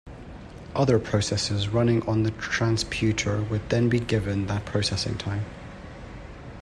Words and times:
Other 0.73 0.97
processes 0.97 1.67
running 1.69 2.01
on 2.09 2.23
the 2.23 2.31
transputer 2.31 3.47
would 3.51 3.69
then 3.69 3.87
be 3.87 3.99
given 3.99 4.47
that 4.47 4.65
processing 4.65 5.15
time. 5.15 5.45